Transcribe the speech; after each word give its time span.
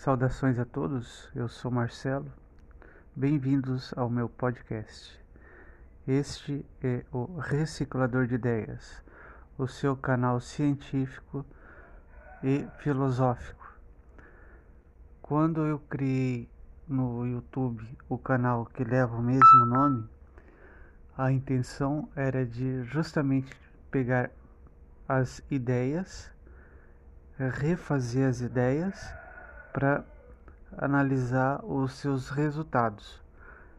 Saudações 0.00 0.58
a 0.58 0.64
todos, 0.64 1.28
eu 1.34 1.46
sou 1.46 1.70
Marcelo. 1.70 2.32
Bem-vindos 3.14 3.92
ao 3.98 4.08
meu 4.08 4.30
podcast. 4.30 5.22
Este 6.08 6.64
é 6.82 7.04
o 7.12 7.38
Reciclador 7.38 8.26
de 8.26 8.36
Ideias, 8.36 9.04
o 9.58 9.68
seu 9.68 9.94
canal 9.94 10.40
científico 10.40 11.44
e 12.42 12.66
filosófico. 12.78 13.76
Quando 15.20 15.66
eu 15.66 15.78
criei 15.78 16.48
no 16.88 17.26
YouTube 17.26 17.86
o 18.08 18.16
canal 18.16 18.64
que 18.64 18.82
leva 18.82 19.14
o 19.14 19.22
mesmo 19.22 19.66
nome, 19.66 20.08
a 21.14 21.30
intenção 21.30 22.08
era 22.16 22.46
de 22.46 22.84
justamente 22.84 23.54
pegar 23.90 24.30
as 25.06 25.42
ideias, 25.50 26.32
refazer 27.36 28.26
as 28.26 28.40
ideias 28.40 29.19
para 29.72 30.04
analisar 30.76 31.64
os 31.64 31.92
seus 31.94 32.28
resultados. 32.28 33.22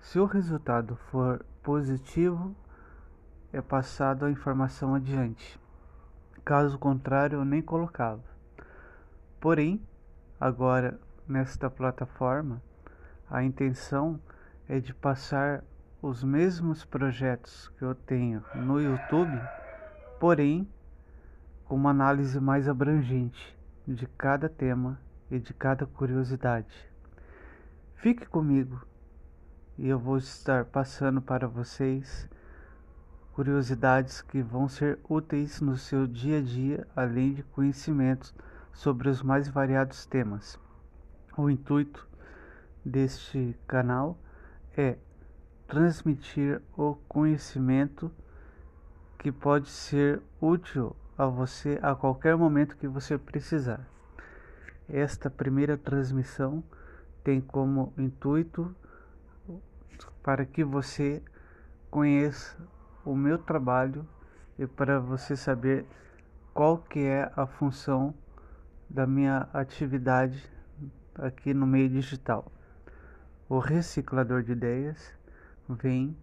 Se 0.00 0.18
o 0.18 0.24
resultado 0.24 0.96
for 1.10 1.44
positivo, 1.62 2.54
é 3.52 3.60
passado 3.60 4.24
a 4.24 4.30
informação 4.30 4.94
adiante. 4.94 5.60
Caso 6.44 6.78
contrário, 6.78 7.38
eu 7.38 7.44
nem 7.44 7.62
colocava. 7.62 8.22
Porém, 9.40 9.80
agora 10.40 10.98
nesta 11.26 11.70
plataforma, 11.70 12.60
a 13.30 13.42
intenção 13.42 14.20
é 14.68 14.80
de 14.80 14.92
passar 14.92 15.62
os 16.00 16.24
mesmos 16.24 16.84
projetos 16.84 17.68
que 17.78 17.84
eu 17.84 17.94
tenho 17.94 18.44
no 18.54 18.80
YouTube, 18.80 19.40
porém 20.18 20.68
com 21.64 21.76
uma 21.76 21.90
análise 21.90 22.40
mais 22.40 22.68
abrangente 22.68 23.56
de 23.86 24.06
cada 24.06 24.48
tema 24.48 24.98
e 25.32 25.40
de 25.40 25.54
cada 25.54 25.86
curiosidade. 25.86 26.90
Fique 27.96 28.26
comigo 28.26 28.86
e 29.78 29.88
eu 29.88 29.98
vou 29.98 30.18
estar 30.18 30.66
passando 30.66 31.22
para 31.22 31.48
vocês 31.48 32.28
curiosidades 33.32 34.20
que 34.20 34.42
vão 34.42 34.68
ser 34.68 34.98
úteis 35.08 35.62
no 35.62 35.78
seu 35.78 36.06
dia 36.06 36.38
a 36.38 36.42
dia, 36.42 36.86
além 36.94 37.32
de 37.32 37.42
conhecimentos 37.44 38.34
sobre 38.74 39.08
os 39.08 39.22
mais 39.22 39.48
variados 39.48 40.04
temas. 40.04 40.60
O 41.34 41.48
intuito 41.48 42.06
deste 42.84 43.56
canal 43.66 44.18
é 44.76 44.98
transmitir 45.66 46.60
o 46.76 46.94
conhecimento 47.08 48.12
que 49.18 49.32
pode 49.32 49.70
ser 49.70 50.20
útil 50.38 50.94
a 51.16 51.24
você 51.24 51.78
a 51.80 51.94
qualquer 51.94 52.36
momento 52.36 52.76
que 52.76 52.86
você 52.86 53.16
precisar. 53.16 53.88
Esta 54.92 55.30
primeira 55.30 55.78
transmissão 55.78 56.62
tem 57.24 57.40
como 57.40 57.94
intuito 57.96 58.76
para 60.22 60.44
que 60.44 60.62
você 60.62 61.22
conheça 61.90 62.54
o 63.02 63.16
meu 63.16 63.38
trabalho 63.38 64.06
e 64.58 64.66
para 64.66 65.00
você 65.00 65.34
saber 65.34 65.86
qual 66.52 66.76
que 66.76 66.98
é 66.98 67.32
a 67.34 67.46
função 67.46 68.14
da 68.86 69.06
minha 69.06 69.48
atividade 69.54 70.46
aqui 71.14 71.54
no 71.54 71.66
meio 71.66 71.88
digital. 71.88 72.52
O 73.48 73.58
reciclador 73.58 74.42
de 74.42 74.52
ideias 74.52 75.14
vem 75.70 76.14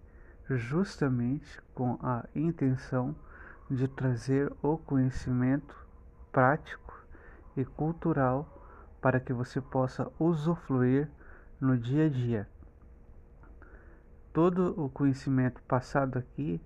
justamente 0.48 1.60
com 1.74 1.98
a 2.04 2.24
intenção 2.36 3.16
de 3.68 3.88
trazer 3.88 4.54
o 4.62 4.78
conhecimento 4.78 5.76
prático 6.32 7.04
e 7.58 7.66
cultural 7.66 8.59
para 9.02 9.20
que 9.20 9.34
você 9.34 9.62
possa 9.62 10.12
usufruir 10.20 11.10
no 11.60 11.78
dia 11.78 12.06
a 12.06 12.10
dia. 12.10 12.48
Todo 14.34 14.74
o 14.82 14.90
conhecimento 14.90 15.62
passado 15.64 16.20
aqui, 16.20 16.62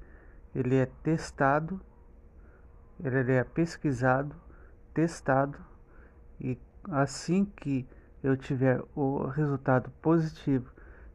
ele 0.54 0.76
é 0.76 0.86
testado, 1.02 1.80
ele 3.04 3.32
é 3.32 3.44
pesquisado, 3.44 4.36
testado 4.94 5.58
e 6.40 6.58
assim 6.92 7.46
que 7.46 7.88
eu 8.24 8.38
tiver 8.38 8.82
o 8.96 9.28
resultado 9.28 9.90
positivo 10.02 10.72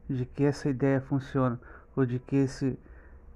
de 0.09 0.25
que 0.25 0.43
essa 0.43 0.69
ideia 0.69 0.99
funciona 1.01 1.59
ou 1.95 2.05
de 2.05 2.19
que 2.19 2.35
esse 2.35 2.77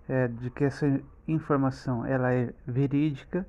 é, 0.07 0.27
de 0.27 0.49
que 0.49 0.63
essa 0.63 0.85
informação 1.27 2.05
ela 2.05 2.33
é 2.33 2.53
verídica, 2.67 3.47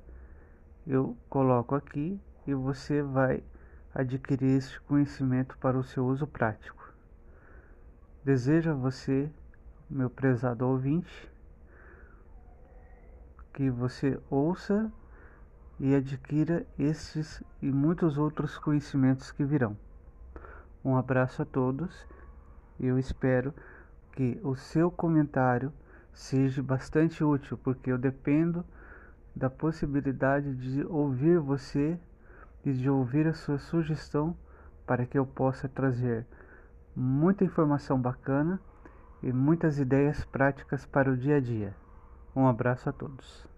eu 0.87 1.17
coloco 1.29 1.75
aqui 1.75 2.19
e 2.47 2.53
você 2.53 3.01
vai 3.01 3.43
adquirir 3.95 4.57
este 4.57 4.79
conhecimento 4.81 5.57
para 5.57 5.77
o 5.77 5.83
seu 5.83 6.05
uso 6.05 6.27
prático. 6.27 6.93
Desejo 8.25 8.71
a 8.71 8.73
você, 8.73 9.31
meu 9.89 10.09
prezado 10.09 10.67
ouvinte, 10.67 11.31
que 13.53 13.69
você 13.69 14.19
ouça 14.29 14.91
e 15.79 15.95
adquira 15.95 16.65
estes 16.77 17.41
e 17.61 17.71
muitos 17.71 18.17
outros 18.17 18.57
conhecimentos 18.57 19.31
que 19.31 19.45
virão. 19.45 19.77
Um 20.83 20.97
abraço 20.97 21.41
a 21.41 21.45
todos 21.45 22.05
e 22.77 22.85
eu 22.87 22.99
espero 22.99 23.53
que 24.11 24.37
o 24.43 24.55
seu 24.55 24.91
comentário 24.91 25.71
seja 26.11 26.61
bastante 26.61 27.23
útil, 27.23 27.57
porque 27.57 27.91
eu 27.91 27.97
dependo 27.97 28.65
da 29.33 29.49
possibilidade 29.49 30.53
de 30.55 30.85
ouvir 30.85 31.39
você 31.39 31.99
e 32.65 32.73
de 32.73 32.89
ouvir 32.89 33.27
a 33.27 33.33
sua 33.33 33.59
sugestão 33.59 34.35
para 34.85 35.05
que 35.05 35.17
eu 35.17 35.25
possa 35.25 35.69
trazer 35.69 36.25
muita 36.95 37.43
informação 37.43 37.99
bacana 38.01 38.59
e 39.21 39.31
muitas 39.31 39.79
ideias 39.79 40.25
práticas 40.25 40.85
para 40.85 41.11
o 41.11 41.17
dia 41.17 41.37
a 41.37 41.39
dia. 41.39 41.75
Um 42.35 42.47
abraço 42.47 42.89
a 42.89 42.91
todos. 42.91 43.54